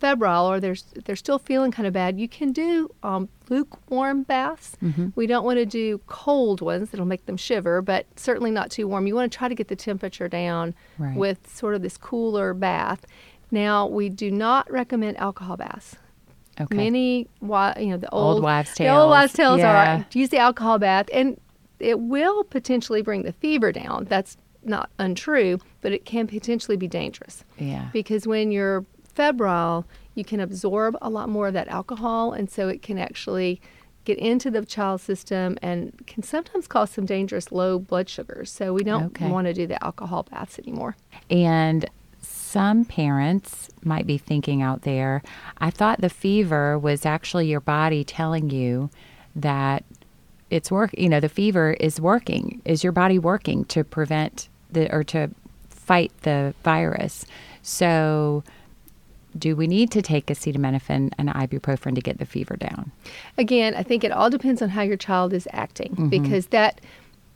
febrile 0.00 0.50
or 0.50 0.60
they're 0.60 0.76
they're 1.04 1.16
still 1.16 1.38
feeling 1.38 1.70
kind 1.70 1.86
of 1.86 1.92
bad, 1.92 2.18
you 2.18 2.28
can 2.28 2.52
do 2.52 2.94
um, 3.02 3.28
lukewarm 3.48 4.22
baths. 4.22 4.76
Mm-hmm. 4.82 5.08
We 5.14 5.26
don't 5.26 5.44
want 5.44 5.58
to 5.58 5.66
do 5.66 6.00
cold 6.06 6.60
ones 6.60 6.90
that'll 6.90 7.06
make 7.06 7.26
them 7.26 7.36
shiver, 7.36 7.82
but 7.82 8.06
certainly 8.16 8.50
not 8.50 8.70
too 8.70 8.88
warm. 8.88 9.06
You 9.06 9.14
want 9.14 9.30
to 9.30 9.36
try 9.36 9.48
to 9.48 9.54
get 9.54 9.68
the 9.68 9.76
temperature 9.76 10.28
down 10.28 10.74
right. 10.98 11.16
with 11.16 11.48
sort 11.54 11.74
of 11.74 11.82
this 11.82 11.96
cooler 11.96 12.54
bath. 12.54 13.04
Now, 13.50 13.86
we 13.86 14.08
do 14.08 14.30
not 14.30 14.70
recommend 14.70 15.16
alcohol 15.16 15.56
baths. 15.56 15.96
Okay. 16.60 16.76
Many, 16.76 17.28
you 17.40 17.48
know, 17.48 17.96
the 17.96 18.10
old, 18.10 18.34
old 18.34 18.42
wives' 18.42 18.74
tales. 18.74 18.88
The 18.88 18.94
old 18.94 19.10
wives' 19.10 19.32
tales 19.32 19.60
yeah. 19.60 19.98
are 19.98 20.06
use 20.12 20.28
the 20.28 20.38
alcohol 20.38 20.78
bath, 20.78 21.06
and 21.12 21.40
it 21.78 22.00
will 22.00 22.44
potentially 22.44 23.00
bring 23.00 23.22
the 23.22 23.32
fever 23.32 23.70
down. 23.70 24.06
That's 24.08 24.36
not 24.64 24.90
untrue, 24.98 25.58
but 25.80 25.92
it 25.92 26.04
can 26.04 26.26
potentially 26.26 26.76
be 26.76 26.88
dangerous. 26.88 27.44
Yeah. 27.58 27.88
Because 27.92 28.26
when 28.26 28.50
you're 28.50 28.84
febrile, 29.18 29.84
you 30.14 30.24
can 30.24 30.38
absorb 30.38 30.96
a 31.02 31.10
lot 31.10 31.28
more 31.28 31.48
of 31.48 31.54
that 31.54 31.66
alcohol, 31.66 32.32
and 32.32 32.48
so 32.48 32.68
it 32.68 32.82
can 32.82 32.98
actually 32.98 33.60
get 34.04 34.16
into 34.18 34.48
the 34.48 34.64
child's 34.64 35.02
system 35.02 35.58
and 35.60 36.06
can 36.06 36.22
sometimes 36.22 36.68
cause 36.68 36.90
some 36.90 37.04
dangerous 37.04 37.50
low 37.50 37.80
blood 37.80 38.08
sugars. 38.08 38.48
So 38.48 38.72
we 38.72 38.84
don't 38.84 39.06
okay. 39.06 39.28
want 39.28 39.48
to 39.48 39.52
do 39.52 39.66
the 39.66 39.82
alcohol 39.84 40.22
baths 40.30 40.56
anymore. 40.60 40.96
And 41.28 41.90
some 42.22 42.84
parents 42.84 43.70
might 43.82 44.06
be 44.06 44.18
thinking 44.18 44.62
out 44.62 44.82
there, 44.82 45.20
I 45.58 45.70
thought 45.70 46.00
the 46.00 46.08
fever 46.08 46.78
was 46.78 47.04
actually 47.04 47.48
your 47.48 47.60
body 47.60 48.04
telling 48.04 48.50
you 48.50 48.88
that 49.34 49.84
it's 50.48 50.70
work. 50.70 50.94
You 50.96 51.08
know, 51.08 51.20
the 51.20 51.28
fever 51.28 51.72
is 51.72 52.00
working. 52.00 52.62
Is 52.64 52.84
your 52.84 52.92
body 52.92 53.18
working 53.18 53.64
to 53.66 53.82
prevent 53.82 54.48
the 54.70 54.94
or 54.94 55.02
to 55.04 55.30
fight 55.70 56.12
the 56.22 56.54
virus? 56.62 57.26
So, 57.62 58.44
do 59.36 59.56
we 59.56 59.66
need 59.66 59.90
to 59.92 60.02
take 60.02 60.26
acetaminophen 60.26 61.12
and 61.18 61.28
ibuprofen 61.28 61.94
to 61.94 62.00
get 62.00 62.18
the 62.18 62.26
fever 62.26 62.56
down? 62.56 62.92
Again, 63.36 63.74
I 63.74 63.82
think 63.82 64.04
it 64.04 64.12
all 64.12 64.30
depends 64.30 64.62
on 64.62 64.70
how 64.70 64.82
your 64.82 64.96
child 64.96 65.32
is 65.32 65.48
acting 65.52 65.92
mm-hmm. 65.92 66.08
because 66.08 66.48
that 66.48 66.80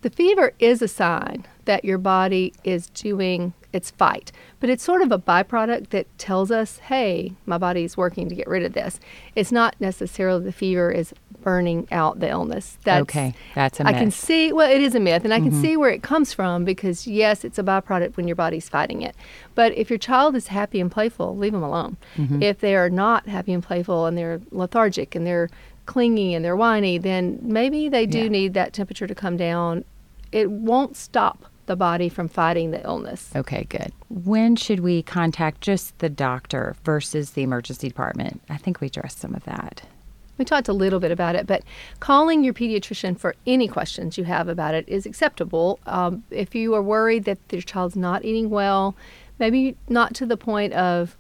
the 0.03 0.11
fever 0.11 0.53
is 0.59 0.83
a 0.83 0.89
sign 0.89 1.47
that 1.65 1.85
your 1.85 1.99
body 1.99 2.53
is 2.65 2.89
doing 2.89 3.55
its 3.73 3.91
fight, 3.91 4.33
but 4.61 4.69
it's 4.69 4.83
sort 4.83 5.01
of 5.01 5.13
a 5.13 5.19
byproduct 5.19 5.91
that 5.91 6.07
tells 6.19 6.51
us, 6.51 6.79
hey, 6.79 7.33
my 7.47 7.57
body's 7.57 7.97
working 7.97 8.29
to 8.29 8.35
get 8.35 8.49
rid 8.49 8.65
of 8.65 8.73
this. 8.73 9.01
It's 9.35 9.53
not 9.53 9.77
necessarily 9.81 10.45
the 10.45 10.53
fever 10.53 10.91
is 10.91 11.15
burning 11.43 11.87
out 11.91 12.21
the 12.21 12.29
illness. 12.29 12.79
That's, 12.85 13.03
okay, 13.03 13.35
that's 13.55 13.81
a 13.81 13.85
myth. 13.85 13.95
I 13.95 13.99
can 13.99 14.11
see, 14.11 14.53
well, 14.53 14.71
it 14.71 14.81
is 14.81 14.95
a 14.95 15.01
myth, 15.01 15.25
and 15.25 15.35
I 15.35 15.39
can 15.39 15.51
mm-hmm. 15.51 15.61
see 15.61 15.77
where 15.77 15.91
it 15.91 16.03
comes 16.03 16.33
from 16.33 16.65
because, 16.65 17.07
yes, 17.07 17.45
it's 17.45 17.59
a 17.59 17.63
byproduct 17.63 18.17
when 18.17 18.27
your 18.27 18.37
body's 18.37 18.69
fighting 18.69 19.03
it. 19.03 19.15
But 19.55 19.77
if 19.77 19.91
your 19.91 19.99
child 19.99 20.35
is 20.37 20.47
happy 20.47 20.81
and 20.81 20.91
playful, 20.91 21.37
leave 21.37 21.53
them 21.53 21.63
alone. 21.63 21.97
Mm-hmm. 22.17 22.43
If 22.43 22.61
they 22.61 22.77
are 22.77 22.91
not 22.91 23.27
happy 23.27 23.53
and 23.53 23.63
playful 23.63 24.07
and 24.07 24.17
they're 24.17 24.41
lethargic 24.51 25.15
and 25.15 25.27
they're 25.27 25.51
clingy 25.87 26.35
and 26.35 26.45
they're 26.45 26.57
whiny, 26.57 26.99
then 26.99 27.39
maybe 27.43 27.89
they 27.89 28.07
do 28.07 28.23
yeah. 28.23 28.29
need 28.29 28.55
that 28.55 28.73
temperature 28.73 29.07
to 29.07 29.15
come 29.15 29.37
down. 29.37 29.85
It 30.31 30.51
won't 30.51 30.97
stop 30.97 31.47
the 31.67 31.77
body 31.77 32.09
from 32.09 32.29
fighting 32.29 32.71
the 32.71 32.83
illness. 32.85 33.31
Okay, 33.37 33.65
good. 33.65 33.93
When 34.09 34.57
should 34.57 34.81
we 34.81 35.03
contact 35.03 35.61
just 35.61 35.97
the 36.01 36.09
doctor 36.09 36.75
versus 36.85 37.31
the 37.33 37.43
emergency 37.43 37.89
department? 37.89 38.43
I 38.49 38.57
think 38.57 38.81
we 38.81 38.89
addressed 38.89 39.21
some 39.21 39.35
of 39.35 39.45
that. 39.45 39.83
We 40.43 40.45
talked 40.45 40.67
a 40.67 40.73
little 40.73 40.99
bit 40.99 41.13
about 41.13 41.37
it, 41.37 41.47
but 41.47 41.63
calling 42.01 42.43
your 42.43 42.53
pediatrician 42.53 43.17
for 43.17 43.37
any 43.47 43.69
questions 43.69 44.19
you 44.19 44.25
have 44.25 44.49
about 44.49 44.75
it 44.75 44.85
is 44.89 45.07
acceptable. 45.07 45.79
Um, 45.87 46.25
if 46.33 46.53
you 46.53 46.75
are 46.75 46.83
worried 46.83 47.27
that 47.27 47.39
your 47.53 47.63
child's 47.63 47.95
not 47.95 48.25
eating 48.25 48.51
well, 48.51 48.97
maybe 49.39 49.77
not 49.89 50.15
to 50.15 50.27
the 50.27 50.37
point 50.37 50.73
of 50.73 51.17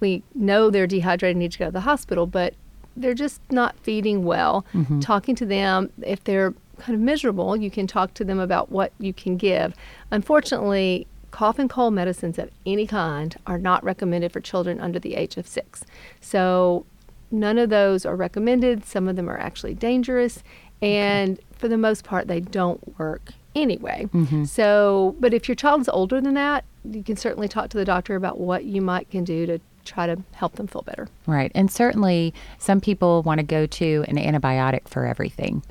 we 0.00 0.22
know 0.34 0.68
they're 0.68 0.86
dehydrated 0.86 1.36
and 1.36 1.38
need 1.38 1.52
to 1.52 1.58
go 1.58 1.64
to 1.64 1.70
the 1.70 1.80
hospital, 1.80 2.26
but 2.26 2.52
they're 2.94 3.14
just 3.14 3.40
not 3.50 3.74
feeding 3.80 4.22
well. 4.22 4.66
Mm-hmm. 4.74 5.00
Talking 5.00 5.34
to 5.36 5.46
them, 5.46 5.90
if 6.02 6.22
they're 6.24 6.52
kind 6.76 6.94
of 6.94 7.00
miserable, 7.00 7.56
you 7.56 7.70
can 7.70 7.86
talk 7.86 8.12
to 8.12 8.22
them 8.22 8.38
about 8.38 8.70
what 8.70 8.92
you 8.98 9.14
can 9.14 9.38
give. 9.38 9.72
Unfortunately, 10.10 11.06
cough 11.30 11.58
and 11.58 11.70
cold 11.70 11.94
medicines 11.94 12.38
of 12.38 12.50
any 12.66 12.86
kind 12.86 13.34
are 13.46 13.56
not 13.56 13.82
recommended 13.82 14.30
for 14.30 14.42
children 14.42 14.78
under 14.78 14.98
the 14.98 15.14
age 15.14 15.38
of 15.38 15.48
six. 15.48 15.86
So 16.20 16.84
None 17.30 17.58
of 17.58 17.70
those 17.70 18.06
are 18.06 18.16
recommended. 18.16 18.84
Some 18.84 19.08
of 19.08 19.16
them 19.16 19.28
are 19.28 19.38
actually 19.38 19.74
dangerous. 19.74 20.42
And 20.80 21.38
okay. 21.38 21.46
for 21.58 21.68
the 21.68 21.78
most 21.78 22.04
part, 22.04 22.28
they 22.28 22.40
don't 22.40 22.98
work 22.98 23.32
anyway. 23.54 24.08
Mm-hmm. 24.12 24.44
So, 24.44 25.16
but 25.20 25.34
if 25.34 25.48
your 25.48 25.54
child 25.54 25.80
is 25.80 25.88
older 25.88 26.20
than 26.20 26.34
that, 26.34 26.64
you 26.84 27.02
can 27.02 27.16
certainly 27.16 27.48
talk 27.48 27.70
to 27.70 27.76
the 27.76 27.84
doctor 27.84 28.16
about 28.16 28.38
what 28.38 28.64
you 28.64 28.80
might 28.80 29.10
can 29.10 29.24
do 29.24 29.46
to 29.46 29.60
try 29.84 30.06
to 30.06 30.22
help 30.32 30.54
them 30.56 30.66
feel 30.66 30.82
better. 30.82 31.08
Right. 31.26 31.50
And 31.54 31.70
certainly 31.70 32.34
some 32.58 32.80
people 32.80 33.22
want 33.22 33.38
to 33.38 33.46
go 33.46 33.66
to 33.66 34.04
an 34.08 34.16
antibiotic 34.16 34.86
for 34.86 35.06
everything. 35.06 35.62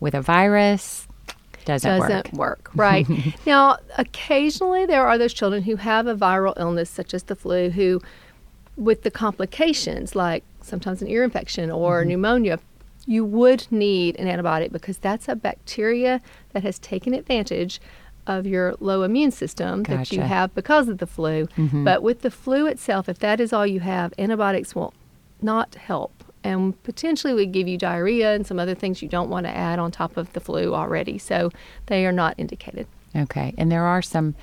With 0.00 0.14
a 0.14 0.22
virus, 0.22 1.06
doesn't, 1.64 2.00
doesn't 2.00 2.32
work. 2.32 2.70
work 2.70 2.70
right. 2.74 3.06
now, 3.46 3.78
occasionally 3.98 4.86
there 4.86 5.06
are 5.06 5.18
those 5.18 5.32
children 5.32 5.62
who 5.62 5.76
have 5.76 6.06
a 6.06 6.14
viral 6.14 6.58
illness 6.58 6.90
such 6.90 7.14
as 7.14 7.24
the 7.24 7.36
flu 7.36 7.70
who 7.70 8.00
with 8.76 9.02
the 9.02 9.10
complications 9.10 10.16
like 10.16 10.42
sometimes 10.62 11.02
an 11.02 11.08
ear 11.08 11.24
infection 11.24 11.70
or 11.70 12.00
mm-hmm. 12.00 12.08
pneumonia, 12.10 12.58
you 13.06 13.24
would 13.24 13.66
need 13.70 14.16
an 14.18 14.26
antibiotic 14.26 14.72
because 14.72 14.98
that's 14.98 15.28
a 15.28 15.34
bacteria 15.34 16.20
that 16.52 16.62
has 16.62 16.78
taken 16.78 17.14
advantage 17.14 17.80
of 18.26 18.46
your 18.46 18.74
low 18.80 19.02
immune 19.02 19.30
system 19.30 19.82
gotcha. 19.82 19.98
that 19.98 20.12
you 20.12 20.20
have 20.20 20.54
because 20.54 20.88
of 20.88 20.98
the 20.98 21.06
flu. 21.06 21.46
Mm-hmm. 21.56 21.84
But 21.84 22.02
with 22.02 22.20
the 22.20 22.30
flu 22.30 22.66
itself, 22.66 23.08
if 23.08 23.18
that 23.20 23.40
is 23.40 23.52
all 23.52 23.66
you 23.66 23.80
have, 23.80 24.12
antibiotics 24.18 24.74
will 24.74 24.94
not 25.42 25.74
help 25.74 26.12
and 26.44 26.80
potentially 26.82 27.34
would 27.34 27.52
give 27.52 27.68
you 27.68 27.76
diarrhea 27.76 28.34
and 28.34 28.46
some 28.46 28.58
other 28.58 28.74
things 28.74 29.02
you 29.02 29.08
don't 29.08 29.28
want 29.28 29.46
to 29.46 29.54
add 29.54 29.78
on 29.78 29.90
top 29.90 30.16
of 30.16 30.32
the 30.32 30.40
flu 30.40 30.74
already. 30.74 31.18
So 31.18 31.50
they 31.86 32.06
are 32.06 32.12
not 32.12 32.34
indicated. 32.38 32.86
Okay. 33.14 33.54
And 33.58 33.70
there 33.70 33.84
are 33.84 34.02
some 34.02 34.34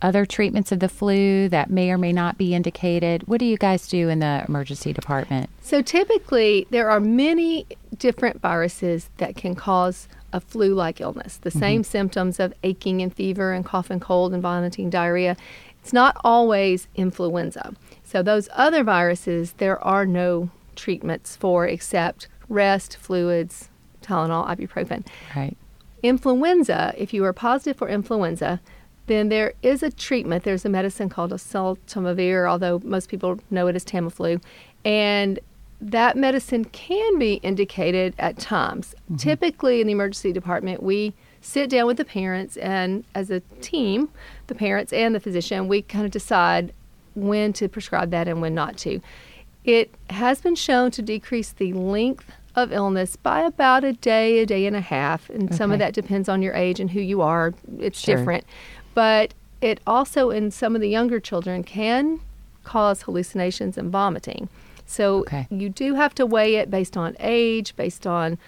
other 0.00 0.24
treatments 0.24 0.72
of 0.72 0.80
the 0.80 0.88
flu 0.88 1.48
that 1.48 1.70
may 1.70 1.90
or 1.90 1.98
may 1.98 2.12
not 2.12 2.38
be 2.38 2.54
indicated? 2.54 3.26
What 3.26 3.38
do 3.38 3.46
you 3.46 3.56
guys 3.56 3.88
do 3.88 4.08
in 4.08 4.20
the 4.20 4.44
emergency 4.48 4.92
department? 4.92 5.50
So, 5.60 5.82
typically, 5.82 6.66
there 6.70 6.90
are 6.90 7.00
many 7.00 7.66
different 7.96 8.40
viruses 8.40 9.10
that 9.18 9.36
can 9.36 9.54
cause 9.54 10.08
a 10.32 10.40
flu 10.40 10.74
like 10.74 11.00
illness. 11.00 11.36
The 11.36 11.50
mm-hmm. 11.50 11.58
same 11.58 11.84
symptoms 11.84 12.38
of 12.38 12.54
aching 12.62 13.02
and 13.02 13.14
fever 13.14 13.52
and 13.52 13.64
cough 13.64 13.90
and 13.90 14.00
cold 14.00 14.32
and 14.32 14.42
vomiting, 14.42 14.90
diarrhea. 14.90 15.36
It's 15.80 15.92
not 15.92 16.16
always 16.22 16.86
influenza. 16.94 17.74
So, 18.04 18.22
those 18.22 18.48
other 18.52 18.84
viruses, 18.84 19.52
there 19.52 19.82
are 19.82 20.06
no 20.06 20.50
treatments 20.76 21.34
for 21.36 21.66
except 21.66 22.28
rest, 22.48 22.96
fluids, 22.96 23.68
Tylenol, 24.02 24.48
ibuprofen. 24.48 25.06
Right. 25.36 25.56
Influenza, 26.02 26.94
if 26.96 27.12
you 27.12 27.24
are 27.24 27.32
positive 27.32 27.76
for 27.76 27.88
influenza, 27.88 28.60
then 29.08 29.28
there 29.28 29.54
is 29.62 29.82
a 29.82 29.90
treatment. 29.90 30.44
There's 30.44 30.64
a 30.64 30.68
medicine 30.68 31.08
called 31.08 31.32
oseltamivir, 31.32 32.48
although 32.48 32.80
most 32.84 33.08
people 33.08 33.38
know 33.50 33.66
it 33.66 33.76
as 33.76 33.84
Tamiflu, 33.84 34.42
and 34.84 35.38
that 35.80 36.16
medicine 36.16 36.64
can 36.64 37.18
be 37.18 37.34
indicated 37.34 38.14
at 38.18 38.38
times. 38.38 38.94
Mm-hmm. 39.04 39.16
Typically, 39.16 39.80
in 39.80 39.86
the 39.86 39.92
emergency 39.92 40.32
department, 40.32 40.82
we 40.82 41.14
sit 41.40 41.70
down 41.70 41.86
with 41.86 41.96
the 41.96 42.04
parents, 42.04 42.56
and 42.56 43.04
as 43.14 43.30
a 43.30 43.40
team, 43.60 44.08
the 44.48 44.54
parents 44.54 44.92
and 44.92 45.14
the 45.14 45.20
physician, 45.20 45.68
we 45.68 45.82
kind 45.82 46.04
of 46.04 46.10
decide 46.10 46.72
when 47.14 47.52
to 47.52 47.68
prescribe 47.68 48.10
that 48.10 48.28
and 48.28 48.40
when 48.40 48.54
not 48.54 48.76
to. 48.78 49.00
It 49.64 49.94
has 50.10 50.40
been 50.40 50.54
shown 50.54 50.90
to 50.92 51.02
decrease 51.02 51.52
the 51.52 51.72
length 51.72 52.32
of 52.54 52.72
illness 52.72 53.16
by 53.16 53.40
about 53.40 53.84
a 53.84 53.92
day, 53.92 54.40
a 54.40 54.46
day 54.46 54.66
and 54.66 54.74
a 54.74 54.80
half, 54.80 55.30
and 55.30 55.44
okay. 55.44 55.56
some 55.56 55.70
of 55.70 55.78
that 55.78 55.94
depends 55.94 56.28
on 56.28 56.42
your 56.42 56.54
age 56.54 56.80
and 56.80 56.90
who 56.90 57.00
you 57.00 57.20
are. 57.20 57.54
It's 57.78 58.00
sure. 58.00 58.16
different 58.16 58.44
but 58.98 59.32
it 59.60 59.78
also, 59.86 60.30
in 60.30 60.50
some 60.50 60.74
of 60.74 60.80
the 60.80 60.88
younger 60.88 61.20
children, 61.20 61.62
can 61.62 62.18
cause 62.64 63.02
hallucinations 63.02 63.78
and 63.78 63.92
vomiting. 63.92 64.48
So 64.86 65.20
okay. 65.20 65.46
you 65.52 65.68
do 65.68 65.94
have 65.94 66.16
to 66.16 66.26
weigh 66.26 66.56
it 66.56 66.68
based 66.68 66.96
on 66.96 67.14
age, 67.20 67.76
based 67.76 68.08
on 68.08 68.38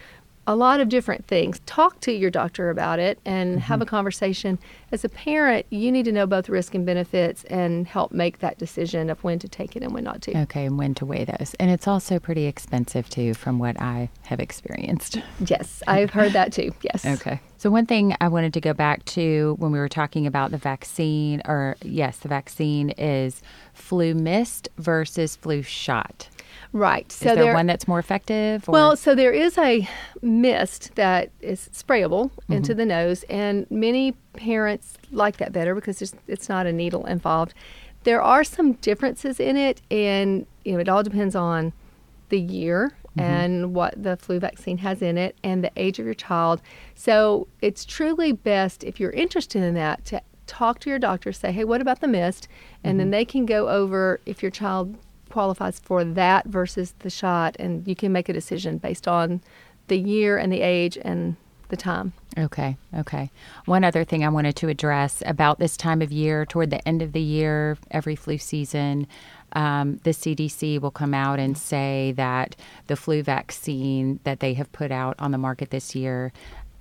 a 0.46 0.56
lot 0.56 0.80
of 0.80 0.88
different 0.88 1.26
things. 1.26 1.60
Talk 1.66 2.00
to 2.00 2.12
your 2.12 2.30
doctor 2.30 2.70
about 2.70 2.98
it 2.98 3.18
and 3.24 3.50
mm-hmm. 3.50 3.60
have 3.60 3.82
a 3.82 3.86
conversation. 3.86 4.58
As 4.90 5.04
a 5.04 5.08
parent, 5.08 5.66
you 5.70 5.92
need 5.92 6.04
to 6.06 6.12
know 6.12 6.26
both 6.26 6.48
risk 6.48 6.74
and 6.74 6.84
benefits 6.84 7.44
and 7.44 7.86
help 7.86 8.12
make 8.12 8.38
that 8.40 8.58
decision 8.58 9.10
of 9.10 9.22
when 9.22 9.38
to 9.38 9.48
take 9.48 9.76
it 9.76 9.82
and 9.82 9.92
when 9.92 10.04
not 10.04 10.22
to. 10.22 10.36
Okay, 10.42 10.66
and 10.66 10.78
when 10.78 10.94
to 10.94 11.06
weigh 11.06 11.24
those. 11.24 11.54
And 11.60 11.70
it's 11.70 11.86
also 11.86 12.18
pretty 12.18 12.46
expensive 12.46 13.08
too, 13.08 13.34
from 13.34 13.58
what 13.58 13.80
I 13.80 14.10
have 14.22 14.40
experienced. 14.40 15.18
Yes, 15.46 15.82
I've 15.86 16.10
heard 16.10 16.32
that 16.32 16.52
too. 16.52 16.72
Yes. 16.82 17.04
Okay. 17.04 17.40
So, 17.58 17.70
one 17.70 17.84
thing 17.84 18.16
I 18.22 18.28
wanted 18.28 18.54
to 18.54 18.60
go 18.60 18.72
back 18.72 19.04
to 19.06 19.54
when 19.58 19.70
we 19.70 19.78
were 19.78 19.88
talking 19.88 20.26
about 20.26 20.50
the 20.50 20.56
vaccine, 20.56 21.42
or 21.44 21.76
yes, 21.82 22.16
the 22.18 22.28
vaccine 22.28 22.90
is 22.90 23.42
flu 23.74 24.14
mist 24.14 24.70
versus 24.78 25.36
flu 25.36 25.60
shot. 25.62 26.28
Right. 26.72 27.10
So 27.10 27.30
is 27.30 27.34
there, 27.34 27.44
there 27.44 27.54
one 27.54 27.66
that's 27.66 27.88
more 27.88 27.98
effective? 27.98 28.68
Or? 28.68 28.72
Well, 28.72 28.96
so 28.96 29.14
there 29.14 29.32
is 29.32 29.58
a 29.58 29.88
mist 30.22 30.94
that 30.94 31.30
is 31.40 31.68
sprayable 31.72 32.30
mm-hmm. 32.30 32.52
into 32.52 32.74
the 32.74 32.86
nose, 32.86 33.24
and 33.24 33.68
many 33.70 34.12
parents 34.34 34.96
like 35.10 35.38
that 35.38 35.52
better 35.52 35.74
because 35.74 36.14
it's 36.28 36.48
not 36.48 36.66
a 36.66 36.72
needle 36.72 37.06
involved. 37.06 37.54
There 38.04 38.22
are 38.22 38.44
some 38.44 38.74
differences 38.74 39.40
in 39.40 39.56
it, 39.56 39.82
and 39.90 40.46
you 40.64 40.72
know 40.72 40.78
it 40.78 40.88
all 40.88 41.02
depends 41.02 41.34
on 41.34 41.72
the 42.28 42.40
year 42.40 42.92
mm-hmm. 43.10 43.20
and 43.20 43.74
what 43.74 44.00
the 44.00 44.16
flu 44.16 44.38
vaccine 44.38 44.78
has 44.78 45.02
in 45.02 45.18
it 45.18 45.36
and 45.42 45.64
the 45.64 45.72
age 45.76 45.98
of 45.98 46.04
your 46.04 46.14
child. 46.14 46.62
So 46.94 47.48
it's 47.60 47.84
truly 47.84 48.32
best 48.32 48.84
if 48.84 49.00
you're 49.00 49.10
interested 49.10 49.62
in 49.62 49.74
that 49.74 50.04
to 50.06 50.22
talk 50.46 50.80
to 50.80 50.90
your 50.90 50.98
doctor, 50.98 51.32
say, 51.32 51.52
hey, 51.52 51.64
what 51.64 51.80
about 51.80 52.00
the 52.00 52.08
mist? 52.08 52.48
And 52.82 52.92
mm-hmm. 52.92 52.98
then 52.98 53.10
they 53.10 53.24
can 53.24 53.46
go 53.46 53.68
over 53.68 54.20
if 54.26 54.42
your 54.42 54.50
child 54.50 54.96
qualifies 55.30 55.78
for 55.78 56.04
that 56.04 56.46
versus 56.46 56.94
the 57.00 57.10
shot, 57.10 57.56
and 57.58 57.86
you 57.86 57.94
can 57.94 58.12
make 58.12 58.28
a 58.28 58.32
decision 58.32 58.78
based 58.78 59.08
on 59.08 59.40
the 59.88 59.98
year 59.98 60.38
and 60.38 60.52
the 60.52 60.60
age 60.60 60.98
and 61.00 61.36
the 61.68 61.76
time. 61.76 62.12
Okay, 62.36 62.76
okay. 62.94 63.30
One 63.64 63.84
other 63.84 64.04
thing 64.04 64.24
I 64.24 64.28
wanted 64.28 64.56
to 64.56 64.68
address 64.68 65.22
about 65.24 65.58
this 65.58 65.76
time 65.76 66.02
of 66.02 66.12
year, 66.12 66.44
toward 66.44 66.70
the 66.70 66.86
end 66.86 67.00
of 67.00 67.12
the 67.12 67.20
year, 67.20 67.78
every 67.90 68.14
flu 68.14 68.38
season, 68.38 69.06
um, 69.52 69.96
the 70.04 70.10
CDC 70.10 70.80
will 70.80 70.90
come 70.90 71.14
out 71.14 71.40
and 71.40 71.56
say 71.58 72.12
that 72.16 72.54
the 72.86 72.96
flu 72.96 73.22
vaccine 73.22 74.20
that 74.24 74.40
they 74.40 74.54
have 74.54 74.70
put 74.72 74.92
out 74.92 75.16
on 75.18 75.32
the 75.32 75.38
market 75.38 75.70
this 75.70 75.94
year 75.94 76.32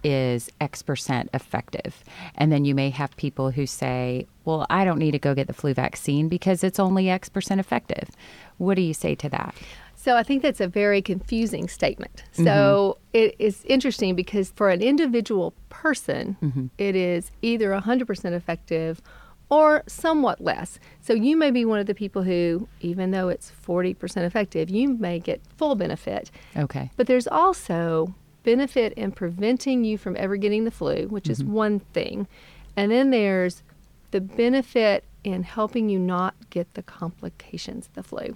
is 0.03 0.49
X 0.61 0.81
percent 0.81 1.29
effective. 1.33 2.03
And 2.35 2.51
then 2.51 2.65
you 2.65 2.75
may 2.75 2.89
have 2.89 3.15
people 3.17 3.51
who 3.51 3.65
say, 3.65 4.27
well, 4.45 4.65
I 4.69 4.85
don't 4.85 4.99
need 4.99 5.11
to 5.11 5.19
go 5.19 5.35
get 5.35 5.47
the 5.47 5.53
flu 5.53 5.73
vaccine 5.73 6.27
because 6.27 6.63
it's 6.63 6.79
only 6.79 7.09
X 7.09 7.29
percent 7.29 7.59
effective. 7.59 8.09
What 8.57 8.75
do 8.75 8.81
you 8.81 8.93
say 8.93 9.15
to 9.15 9.29
that? 9.29 9.55
So 9.95 10.15
I 10.15 10.23
think 10.23 10.41
that's 10.41 10.61
a 10.61 10.67
very 10.67 11.01
confusing 11.01 11.67
statement. 11.67 12.23
Mm-hmm. 12.33 12.45
So 12.45 12.97
it 13.11 13.35
is 13.37 13.65
interesting 13.65 14.15
because 14.15 14.49
for 14.51 14.69
an 14.69 14.81
individual 14.81 15.53
person, 15.67 16.37
mm-hmm. 16.41 16.67
it 16.77 16.95
is 16.95 17.31
either 17.41 17.71
100% 17.71 18.31
effective 18.31 19.01
or 19.49 19.83
somewhat 19.87 20.39
less. 20.39 20.79
So 21.01 21.13
you 21.13 21.35
may 21.35 21.51
be 21.51 21.65
one 21.65 21.79
of 21.79 21.85
the 21.85 21.95
people 21.95 22.23
who, 22.23 22.67
even 22.79 23.11
though 23.11 23.27
it's 23.29 23.51
40% 23.67 24.17
effective, 24.23 24.69
you 24.69 24.89
may 24.89 25.19
get 25.19 25.41
full 25.57 25.75
benefit. 25.75 26.31
Okay. 26.55 26.91
But 26.95 27.07
there's 27.07 27.27
also 27.27 28.13
benefit 28.43 28.93
in 28.93 29.12
preventing 29.12 29.84
you 29.84 29.98
from 29.98 30.15
ever 30.17 30.38
getting 30.38 30.65
the 30.65 30.72
flu, 30.72 31.08
which 31.08 31.29
is 31.29 31.41
mm-hmm. 31.41 31.53
one 31.53 31.79
thing. 31.79 32.27
And 32.75 32.91
then 32.91 33.10
there's 33.10 33.63
the 34.12 34.22
benefit 34.22 35.03
in 35.24 35.43
helping 35.43 35.89
you 35.89 36.00
not 36.00 36.34
get 36.50 36.74
the 36.74 36.84
complications 36.84 37.88
of 37.88 37.93
the 37.93 38.03
flu. 38.03 38.36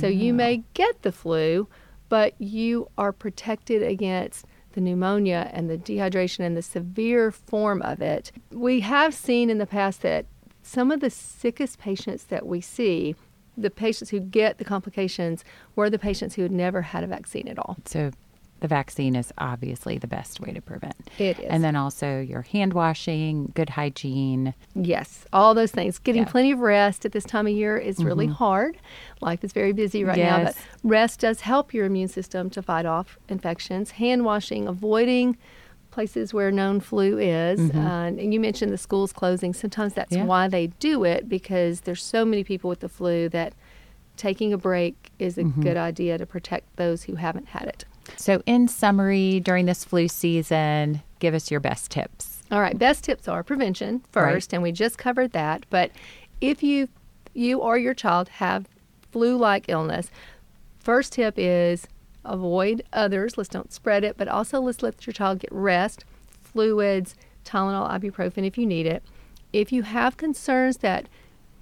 So 0.00 0.06
you 0.06 0.32
ah. 0.32 0.36
may 0.36 0.62
get 0.74 1.02
the 1.02 1.12
flu, 1.12 1.68
but 2.08 2.34
you 2.40 2.88
are 2.98 3.12
protected 3.12 3.82
against 3.82 4.46
the 4.72 4.80
pneumonia 4.80 5.50
and 5.52 5.70
the 5.70 5.78
dehydration 5.78 6.40
and 6.40 6.56
the 6.56 6.62
severe 6.62 7.30
form 7.30 7.80
of 7.82 8.02
it. 8.02 8.32
We 8.50 8.80
have 8.80 9.14
seen 9.14 9.48
in 9.48 9.58
the 9.58 9.66
past 9.66 10.02
that 10.02 10.26
some 10.62 10.90
of 10.90 11.00
the 11.00 11.10
sickest 11.10 11.78
patients 11.78 12.24
that 12.24 12.46
we 12.46 12.60
see, 12.60 13.14
the 13.56 13.70
patients 13.70 14.10
who 14.10 14.18
get 14.18 14.58
the 14.58 14.64
complications, 14.64 15.44
were 15.76 15.88
the 15.88 15.98
patients 15.98 16.34
who 16.34 16.42
had 16.42 16.50
never 16.50 16.82
had 16.82 17.04
a 17.04 17.06
vaccine 17.06 17.46
at 17.46 17.58
all. 17.58 17.76
So 17.84 18.10
the 18.64 18.68
vaccine 18.68 19.14
is 19.14 19.30
obviously 19.36 19.98
the 19.98 20.06
best 20.06 20.40
way 20.40 20.50
to 20.50 20.60
prevent. 20.62 20.96
It 21.18 21.38
is. 21.38 21.44
And 21.50 21.62
then 21.62 21.76
also 21.76 22.18
your 22.20 22.40
hand 22.40 22.72
washing, 22.72 23.52
good 23.54 23.68
hygiene. 23.68 24.54
Yes, 24.74 25.26
all 25.34 25.52
those 25.52 25.70
things. 25.70 25.98
Getting 25.98 26.20
Yeah. 26.22 26.24
Mm-hmm. 26.24 26.30
plenty 26.32 26.52
of 26.52 26.60
rest 26.60 27.04
at 27.04 27.12
this 27.12 27.24
time 27.24 27.46
of 27.46 27.52
year 27.52 27.76
is 27.76 28.02
really 28.02 28.26
hard. 28.26 28.78
Life 29.20 29.44
is 29.44 29.52
very 29.52 29.72
busy 29.72 30.02
right 30.02 30.16
now, 30.16 30.44
but 30.44 30.56
rest 30.82 31.20
does 31.20 31.42
help 31.42 31.74
your 31.74 31.84
immune 31.84 32.08
system 32.08 32.48
to 32.50 32.62
fight 32.62 32.86
off 32.86 33.18
infections. 33.28 33.90
Hand 33.92 34.24
washing, 34.24 34.66
avoiding 34.66 35.36
places 35.90 36.32
where 36.32 36.50
known 36.50 36.80
flu 36.80 37.18
is. 37.18 37.60
Uh, 37.70 37.78
and 38.18 38.32
you 38.32 38.40
mentioned 38.40 38.72
the 38.72 38.78
schools 38.78 39.12
closing. 39.12 39.52
Sometimes 39.52 39.92
that's 39.92 40.10
Mm-hmm. 40.10 40.22
Yeah. 40.22 40.26
why 40.26 40.48
they 40.48 40.68
do 40.68 41.04
it 41.04 41.28
because 41.28 41.82
there's 41.82 42.02
so 42.02 42.24
many 42.24 42.42
people 42.44 42.70
with 42.70 42.80
the 42.80 42.88
flu 42.88 43.28
that 43.28 43.52
taking 44.16 44.54
a 44.54 44.58
break 44.58 45.10
is 45.18 45.36
a 45.36 45.42
Mm-hmm. 45.42 45.60
good 45.62 45.76
idea 45.76 46.16
to 46.16 46.24
protect 46.24 46.76
those 46.76 47.02
who 47.04 47.16
haven't 47.16 47.48
had 47.48 47.64
it. 47.68 47.84
So, 48.16 48.42
in 48.46 48.68
summary, 48.68 49.40
during 49.40 49.66
this 49.66 49.84
flu 49.84 50.08
season, 50.08 51.02
give 51.18 51.34
us 51.34 51.50
your 51.50 51.60
best 51.60 51.90
tips. 51.90 52.42
All 52.50 52.60
right, 52.60 52.78
best 52.78 53.04
tips 53.04 53.26
are 53.26 53.42
prevention 53.42 54.02
first, 54.12 54.52
and 54.52 54.62
we 54.62 54.72
just 54.72 54.98
covered 54.98 55.32
that. 55.32 55.66
But 55.70 55.90
if 56.40 56.62
you 56.62 56.88
you 57.32 57.58
or 57.58 57.76
your 57.76 57.94
child 57.94 58.28
have 58.28 58.66
flu-like 59.10 59.68
illness, 59.68 60.10
first 60.78 61.14
tip 61.14 61.34
is 61.36 61.86
avoid 62.24 62.82
others. 62.92 63.36
Let's 63.36 63.48
don't 63.48 63.72
spread 63.72 64.04
it, 64.04 64.16
but 64.16 64.28
also 64.28 64.60
let's 64.60 64.82
let 64.82 65.06
your 65.06 65.12
child 65.12 65.40
get 65.40 65.52
rest, 65.52 66.04
fluids, 66.42 67.14
Tylenol, 67.44 67.90
ibuprofen 67.90 68.46
if 68.46 68.56
you 68.56 68.66
need 68.66 68.86
it. 68.86 69.02
If 69.52 69.72
you 69.72 69.82
have 69.82 70.16
concerns 70.16 70.78
that 70.78 71.08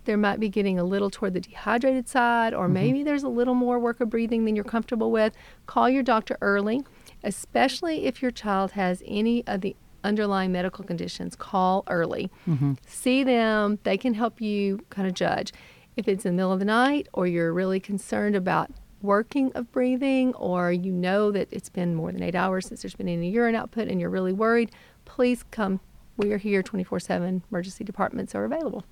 there 0.05 0.17
might 0.17 0.41
be 0.41 0.49
getting 0.49 0.79
a 0.79 0.85
little 0.85 1.11
toward 1.11 1.35
the 1.35 1.41
dehydrated 1.41 2.09
side, 2.09 2.55
or 2.55 2.65
mm-hmm. 2.65 2.75
maybe 2.75 3.03
there's 3.03 3.23
a 3.23 3.29
little 3.29 3.55
more 3.55 3.79
work 3.79 4.01
of 4.01 4.11
breathing 4.11 4.45
than 4.45 4.57
you're 4.57 4.65
comfortable 4.65 5.11
with, 5.11 5.35
call 5.67 5.89
your 5.89 6.03
doctor 6.03 6.37
early, 6.41 6.83
especially 7.23 8.07
if 8.07 8.23
your 8.23 8.31
child 8.31 8.73
has 8.73 9.03
any 9.07 9.47
of 9.47 9.61
the 9.61 9.77
underlying 10.05 10.53
medical 10.53 10.85
conditions. 10.85 11.37
Call 11.37 11.85
early. 11.89 12.31
Mm-hmm. 12.49 12.75
See 12.87 13.23
them, 13.23 13.79
they 13.85 13.97
can 13.97 14.15
help 14.15 14.41
you 14.41 14.81
kind 14.91 15.07
of 15.07 15.15
judge. 15.15 15.53
If 15.97 16.09
it's 16.09 16.25
in 16.25 16.33
the 16.33 16.37
middle 16.37 16.53
of 16.53 16.59
the 16.59 16.65
night, 16.65 17.09
or 17.13 17.27
you're 17.27 17.53
really 17.53 17.79
concerned 17.79 18.35
about 18.35 18.71
working 19.03 19.53
of 19.53 19.71
breathing, 19.73 20.35
or 20.35 20.73
you 20.73 20.93
know 20.93 21.31
that 21.33 21.49
it's 21.51 21.69
been 21.69 21.95
more 21.95 22.13
than 22.13 22.23
eight 22.23 22.35
hours 22.35 22.67
since 22.67 22.83
there's 22.83 22.95
been 22.95 23.09
any 23.09 23.31
urine 23.31 23.55
output 23.55 23.89
and 23.89 24.01
you're 24.01 24.11
really 24.11 24.33
worried, 24.33 24.71
please 25.05 25.45
come. 25.51 25.81
We 26.17 26.33
are 26.33 26.39
here 26.39 26.63
24 26.63 27.01
7. 27.01 27.43
Emergency 27.51 27.85
departments 27.85 28.35
are 28.35 28.45
available. 28.45 28.85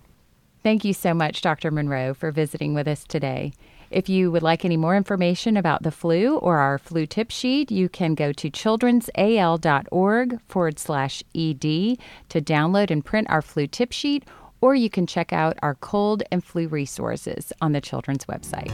Thank 0.63 0.85
you 0.85 0.93
so 0.93 1.15
much, 1.15 1.41
Dr. 1.41 1.71
Monroe, 1.71 2.13
for 2.13 2.31
visiting 2.31 2.75
with 2.75 2.87
us 2.87 3.05
today. 3.05 3.53
If 3.91 4.09
you 4.09 4.31
would 4.31 4.43
like 4.43 4.65
any 4.65 4.77
more 4.77 4.97
information 4.97 5.57
about 5.57 5.83
the 5.83 5.91
flu 5.91 6.37
or 6.37 6.59
our 6.59 6.79
flu 6.79 7.07
tip 7.07 7.31
sheet, 7.31 7.73
you 7.73 7.89
can 7.89 8.15
go 8.15 8.33
to 8.33 8.51
childrensal.org 8.51 10.41
forward 10.47 10.79
slash 10.79 11.25
ED 11.35 11.61
to 11.63 12.41
download 12.41 12.91
and 12.91 13.05
print 13.05 13.29
our 13.31 13.43
flu 13.43 13.67
tip 13.67 13.91
sheet, 13.91 14.25
or 14.61 14.77
you 14.77 14.89
can 14.91 15.07
check 15.07 15.33
out 15.33 15.59
our 15.63 15.75
cold 15.77 16.23
and 16.31 16.45
flu 16.45 16.69
resources 16.69 17.53
on 17.61 17.73
the 17.73 17.81
children's 17.81 18.27
website. 18.27 18.71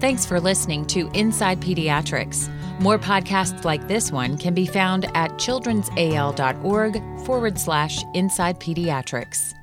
Thanks 0.00 0.26
for 0.26 0.38
listening 0.38 0.84
to 0.88 1.10
Inside 1.14 1.60
Pediatrics. 1.60 2.50
More 2.80 2.98
podcasts 2.98 3.64
like 3.64 3.88
this 3.88 4.12
one 4.12 4.36
can 4.36 4.54
be 4.54 4.66
found 4.66 5.06
at 5.16 5.32
childrensal.org 5.32 7.24
forward 7.24 7.58
slash 7.58 8.04
inside 8.14 8.60
pediatrics. 8.60 9.54